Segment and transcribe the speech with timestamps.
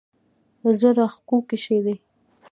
[0.79, 1.95] زړه راښکونکی شی دی.